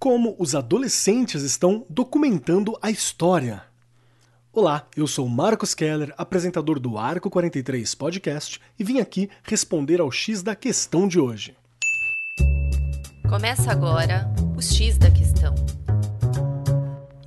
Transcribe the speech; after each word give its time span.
Como 0.00 0.34
os 0.38 0.54
adolescentes 0.54 1.42
estão 1.42 1.84
documentando 1.86 2.74
a 2.80 2.90
história. 2.90 3.62
Olá, 4.50 4.88
eu 4.96 5.06
sou 5.06 5.28
Marcos 5.28 5.74
Keller, 5.74 6.14
apresentador 6.16 6.80
do 6.80 6.96
Arco 6.96 7.28
43 7.28 7.94
Podcast, 7.96 8.58
e 8.78 8.82
vim 8.82 8.98
aqui 8.98 9.28
responder 9.42 10.00
ao 10.00 10.10
X 10.10 10.42
da 10.42 10.56
questão 10.56 11.06
de 11.06 11.20
hoje. 11.20 11.54
Começa 13.28 13.70
agora 13.70 14.26
o 14.56 14.62
X 14.62 14.96
da 14.96 15.10
questão. 15.10 15.54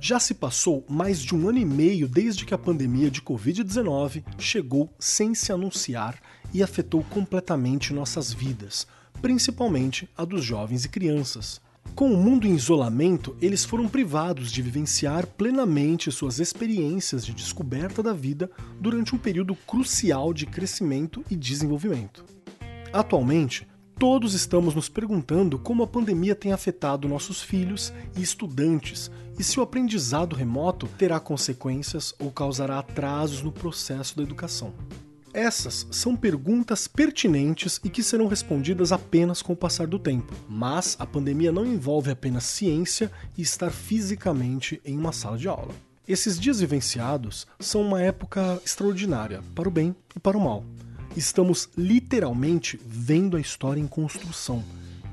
Já 0.00 0.18
se 0.18 0.34
passou 0.34 0.84
mais 0.88 1.20
de 1.20 1.32
um 1.32 1.48
ano 1.48 1.58
e 1.58 1.64
meio 1.64 2.08
desde 2.08 2.44
que 2.44 2.54
a 2.54 2.58
pandemia 2.58 3.08
de 3.08 3.22
Covid-19 3.22 4.24
chegou 4.36 4.90
sem 4.98 5.32
se 5.32 5.52
anunciar 5.52 6.20
e 6.52 6.60
afetou 6.60 7.04
completamente 7.04 7.94
nossas 7.94 8.32
vidas, 8.32 8.84
principalmente 9.22 10.08
a 10.16 10.24
dos 10.24 10.44
jovens 10.44 10.84
e 10.84 10.88
crianças. 10.88 11.62
Com 11.94 12.12
o 12.12 12.16
mundo 12.16 12.44
em 12.44 12.54
isolamento, 12.54 13.36
eles 13.40 13.64
foram 13.64 13.88
privados 13.88 14.50
de 14.50 14.60
vivenciar 14.60 15.26
plenamente 15.26 16.10
suas 16.10 16.40
experiências 16.40 17.24
de 17.24 17.32
descoberta 17.32 18.02
da 18.02 18.12
vida 18.12 18.50
durante 18.80 19.14
um 19.14 19.18
período 19.18 19.54
crucial 19.54 20.34
de 20.34 20.44
crescimento 20.44 21.24
e 21.30 21.36
desenvolvimento. 21.36 22.24
Atualmente, 22.92 23.68
todos 23.96 24.34
estamos 24.34 24.74
nos 24.74 24.88
perguntando 24.88 25.56
como 25.56 25.84
a 25.84 25.86
pandemia 25.86 26.34
tem 26.34 26.52
afetado 26.52 27.08
nossos 27.08 27.40
filhos 27.40 27.92
e 28.16 28.22
estudantes 28.22 29.08
e 29.38 29.44
se 29.44 29.58
o 29.60 29.62
aprendizado 29.62 30.34
remoto 30.34 30.88
terá 30.98 31.20
consequências 31.20 32.12
ou 32.18 32.30
causará 32.30 32.80
atrasos 32.80 33.40
no 33.40 33.52
processo 33.52 34.16
da 34.16 34.22
educação. 34.22 34.74
Essas 35.34 35.84
são 35.90 36.14
perguntas 36.14 36.86
pertinentes 36.86 37.80
e 37.82 37.90
que 37.90 38.04
serão 38.04 38.28
respondidas 38.28 38.92
apenas 38.92 39.42
com 39.42 39.52
o 39.52 39.56
passar 39.56 39.88
do 39.88 39.98
tempo. 39.98 40.32
Mas 40.48 40.96
a 40.96 41.04
pandemia 41.04 41.50
não 41.50 41.66
envolve 41.66 42.08
apenas 42.08 42.44
ciência 42.44 43.10
e 43.36 43.42
estar 43.42 43.72
fisicamente 43.72 44.80
em 44.84 44.96
uma 44.96 45.10
sala 45.10 45.36
de 45.36 45.48
aula. 45.48 45.74
Esses 46.06 46.38
dias 46.38 46.60
vivenciados 46.60 47.48
são 47.58 47.82
uma 47.82 48.00
época 48.00 48.60
extraordinária, 48.64 49.42
para 49.56 49.68
o 49.68 49.72
bem 49.72 49.96
e 50.14 50.20
para 50.20 50.38
o 50.38 50.40
mal. 50.40 50.64
Estamos 51.16 51.68
literalmente 51.76 52.78
vendo 52.86 53.36
a 53.36 53.40
história 53.40 53.80
em 53.80 53.88
construção. 53.88 54.62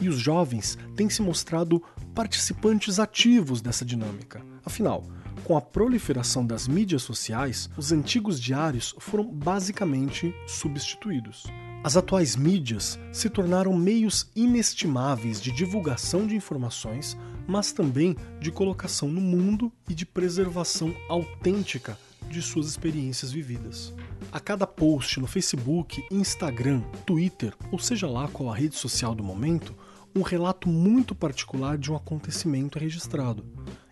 E 0.00 0.08
os 0.08 0.16
jovens 0.16 0.78
têm 0.94 1.10
se 1.10 1.20
mostrado 1.20 1.82
participantes 2.14 2.98
ativos 2.98 3.60
dessa 3.60 3.84
dinâmica. 3.84 4.40
Afinal, 4.64 5.04
com 5.44 5.56
a 5.56 5.60
proliferação 5.60 6.46
das 6.46 6.66
mídias 6.66 7.02
sociais, 7.02 7.70
os 7.76 7.92
antigos 7.92 8.40
diários 8.40 8.94
foram 8.98 9.24
basicamente 9.24 10.34
substituídos. 10.46 11.44
As 11.84 11.96
atuais 11.96 12.34
mídias 12.34 12.98
se 13.12 13.30
tornaram 13.30 13.72
meios 13.72 14.28
inestimáveis 14.34 15.40
de 15.40 15.52
divulgação 15.52 16.26
de 16.26 16.34
informações, 16.34 17.16
mas 17.46 17.70
também 17.70 18.16
de 18.40 18.50
colocação 18.50 19.08
no 19.08 19.20
mundo 19.20 19.72
e 19.88 19.94
de 19.94 20.04
preservação 20.04 20.92
autêntica 21.08 21.96
de 22.28 22.42
suas 22.42 22.66
experiências 22.66 23.30
vividas. 23.30 23.94
A 24.32 24.40
cada 24.40 24.66
post 24.66 25.20
no 25.20 25.28
Facebook, 25.28 26.04
Instagram, 26.10 26.80
Twitter, 27.06 27.54
ou 27.70 27.78
seja 27.78 28.08
lá 28.08 28.26
qual 28.26 28.50
a 28.50 28.56
rede 28.56 28.74
social 28.74 29.14
do 29.14 29.22
momento, 29.22 29.72
um 30.14 30.22
relato 30.22 30.68
muito 30.68 31.14
particular 31.14 31.78
de 31.78 31.92
um 31.92 31.96
acontecimento 31.96 32.78
é 32.78 32.80
registrado. 32.80 33.44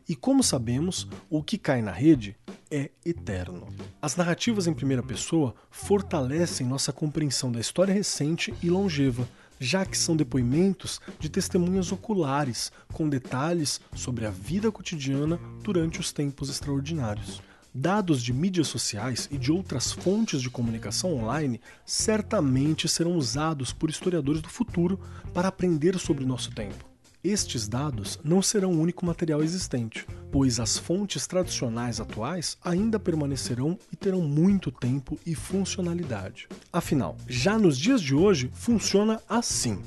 E 0.07 0.15
como 0.15 0.43
sabemos, 0.43 1.09
o 1.31 1.43
que 1.43 1.57
cai 1.57 1.81
na 1.81 1.91
rede 1.91 2.37
é 2.71 2.91
eterno. 3.07 3.69
As 4.03 4.17
narrativas 4.17 4.67
em 4.67 4.75
primeira 4.75 5.03
pessoa 5.03 5.55
fortalecem 5.71 6.67
nossa 6.67 6.93
compreensão 6.93 7.51
da 7.51 7.59
história 7.59 7.95
recente 7.95 8.53
e 8.63 8.69
longeva, 8.69 9.27
já 9.59 9.87
que 9.87 9.97
são 9.97 10.15
depoimentos 10.15 11.01
de 11.19 11.31
testemunhas 11.31 11.91
oculares, 11.91 12.71
com 12.93 13.09
detalhes 13.09 13.81
sobre 13.95 14.27
a 14.27 14.31
vida 14.31 14.71
cotidiana 14.71 15.41
durante 15.63 16.01
os 16.01 16.13
tempos 16.13 16.51
extraordinários. 16.51 17.41
Dados 17.75 18.23
de 18.23 18.33
mídias 18.33 18.69
sociais 18.69 19.27
e 19.33 19.39
de 19.39 19.51
outras 19.51 19.91
fontes 19.91 20.43
de 20.43 20.51
comunicação 20.51 21.15
online 21.15 21.61
certamente 21.85 22.89
serão 22.89 23.17
usados 23.17 23.73
por 23.73 23.89
historiadores 23.89 24.43
do 24.43 24.51
futuro 24.51 25.01
para 25.33 25.49
aprender 25.49 25.99
sobre 25.99 26.27
nosso 26.27 26.51
tempo. 26.53 26.94
Estes 27.25 27.67
dados 27.67 28.21
não 28.23 28.43
serão 28.43 28.73
o 28.73 28.79
único 28.79 29.07
material 29.07 29.43
existente, 29.43 30.07
pois 30.31 30.61
as 30.61 30.77
fontes 30.77 31.27
tradicionais 31.27 31.99
atuais 31.99 32.59
ainda 32.63 33.01
permanecerão 33.01 33.79
e 33.91 33.97
terão 33.97 34.21
muito 34.21 34.71
tempo 34.71 35.19
e 35.25 35.35
funcionalidade. 35.35 36.47
Afinal, 36.71 37.17
já 37.27 37.59
nos 37.59 37.79
dias 37.79 38.03
de 38.03 38.15
hoje 38.15 38.51
funciona 38.53 39.23
assim. 39.27 39.81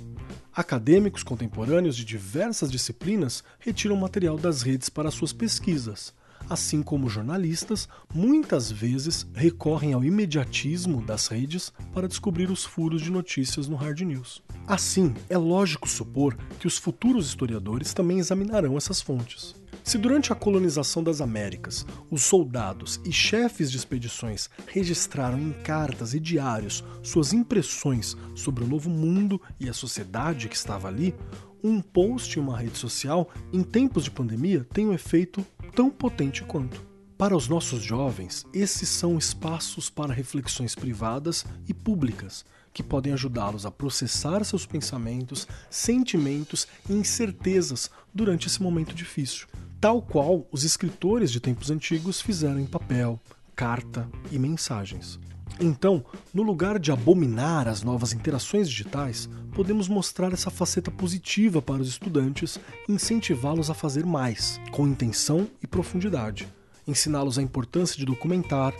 Acadêmicos 0.51 1.21
contemporâneos 1.21 1.95
de 1.95 2.03
diversas 2.03 2.71
disciplinas 2.71 3.43
retiram 3.59 3.95
material 3.95 4.35
das 4.35 4.63
redes 4.63 4.89
para 4.89 5.11
suas 5.11 5.31
pesquisas, 5.31 6.15
assim 6.49 6.81
como 6.81 7.09
jornalistas 7.09 7.87
muitas 8.13 8.71
vezes 8.71 9.27
recorrem 9.33 9.93
ao 9.93 10.03
imediatismo 10.03 11.01
das 11.01 11.27
redes 11.27 11.71
para 11.93 12.07
descobrir 12.07 12.49
os 12.49 12.63
furos 12.63 13.01
de 13.01 13.11
notícias 13.11 13.67
no 13.67 13.75
hard 13.75 14.01
news. 14.01 14.41
Assim, 14.65 15.13
é 15.29 15.37
lógico 15.37 15.87
supor 15.87 16.37
que 16.59 16.67
os 16.67 16.77
futuros 16.77 17.27
historiadores 17.27 17.93
também 17.93 18.19
examinarão 18.19 18.77
essas 18.77 19.01
fontes. 19.01 19.55
Se 19.87 19.97
durante 19.97 20.33
a 20.33 20.35
colonização 20.35 21.01
das 21.01 21.21
Américas 21.21 21.85
os 22.11 22.23
soldados 22.23 22.99
e 23.05 23.11
chefes 23.11 23.71
de 23.71 23.77
expedições 23.77 24.49
registraram 24.67 25.39
em 25.39 25.53
cartas 25.53 26.13
e 26.13 26.19
diários 26.19 26.83
suas 27.01 27.31
impressões 27.31 28.17
sobre 28.35 28.65
o 28.65 28.67
novo 28.67 28.89
mundo 28.89 29.41
e 29.57 29.69
a 29.69 29.73
sociedade 29.73 30.49
que 30.49 30.57
estava 30.57 30.89
ali, 30.89 31.15
um 31.63 31.81
post 31.81 32.37
em 32.37 32.41
uma 32.41 32.57
rede 32.57 32.77
social 32.77 33.29
em 33.53 33.63
tempos 33.63 34.03
de 34.03 34.11
pandemia 34.11 34.67
tem 34.73 34.85
um 34.85 34.93
efeito 34.93 35.45
tão 35.77 35.91
potente 35.91 36.43
quanto. 36.43 36.83
Para 37.19 37.37
os 37.37 37.47
nossos 37.47 37.83
jovens, 37.83 38.47
esses 38.51 38.89
são 38.89 39.15
espaços 39.15 39.91
para 39.91 40.11
reflexões 40.11 40.73
privadas 40.73 41.45
e 41.67 41.73
públicas 41.73 42.43
que 42.73 42.81
podem 42.81 43.13
ajudá-los 43.13 43.63
a 43.63 43.69
processar 43.69 44.43
seus 44.43 44.65
pensamentos, 44.65 45.47
sentimentos 45.69 46.67
e 46.89 46.93
incertezas 46.93 47.91
durante 48.11 48.47
esse 48.47 48.59
momento 48.59 48.95
difícil, 48.95 49.45
tal 49.79 50.01
qual 50.01 50.47
os 50.51 50.63
escritores 50.63 51.31
de 51.31 51.39
tempos 51.39 51.69
antigos 51.69 52.19
fizeram 52.21 52.59
em 52.59 52.65
papel, 52.65 53.21
carta 53.55 54.09
e 54.31 54.39
mensagens. 54.39 55.19
Então, 55.59 56.05
no 56.33 56.43
lugar 56.43 56.77
de 56.77 56.91
abominar 56.91 57.67
as 57.67 57.81
novas 57.81 58.13
interações 58.13 58.69
digitais, 58.69 59.27
podemos 59.53 59.87
mostrar 59.87 60.31
essa 60.33 60.51
faceta 60.51 60.91
positiva 60.91 61.61
para 61.61 61.81
os 61.81 61.87
estudantes 61.87 62.59
e 62.87 62.91
incentivá-los 62.91 63.69
a 63.69 63.73
fazer 63.73 64.05
mais, 64.05 64.59
com 64.71 64.87
intenção 64.87 65.47
e 65.61 65.67
profundidade. 65.67 66.47
Ensiná-los 66.87 67.39
a 67.39 67.41
importância 67.41 67.97
de 67.97 68.05
documentar, 68.05 68.73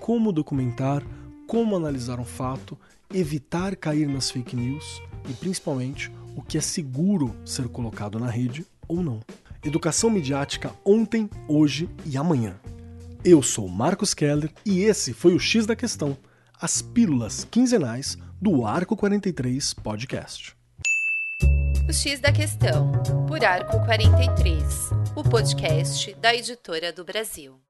como 0.00 0.32
documentar, 0.32 1.02
como 1.46 1.76
analisar 1.76 2.18
um 2.18 2.24
fato, 2.24 2.76
evitar 3.12 3.76
cair 3.76 4.08
nas 4.08 4.30
fake 4.30 4.56
news 4.56 5.00
e, 5.28 5.32
principalmente, 5.34 6.10
o 6.36 6.42
que 6.42 6.58
é 6.58 6.60
seguro 6.60 7.34
ser 7.44 7.68
colocado 7.68 8.18
na 8.18 8.28
rede 8.28 8.66
ou 8.88 9.02
não. 9.02 9.20
Educação 9.64 10.10
midiática 10.10 10.72
ontem, 10.84 11.30
hoje 11.48 11.88
e 12.04 12.16
amanhã. 12.16 12.56
Eu 13.26 13.42
sou 13.42 13.66
Marcos 13.70 14.12
Keller 14.12 14.52
e 14.66 14.82
esse 14.82 15.14
foi 15.14 15.34
o 15.34 15.38
X 15.38 15.64
da 15.64 15.74
Questão, 15.74 16.14
as 16.60 16.82
pílulas 16.82 17.42
quinzenais 17.50 18.18
do 18.38 18.66
Arco 18.66 18.94
43 18.94 19.72
Podcast. 19.72 20.54
O 21.88 21.92
X 21.92 22.20
da 22.20 22.30
Questão, 22.30 22.92
por 23.26 23.42
Arco 23.42 23.82
43, 23.86 24.90
o 25.16 25.24
podcast 25.24 26.12
da 26.16 26.34
editora 26.34 26.92
do 26.92 27.02
Brasil. 27.02 27.63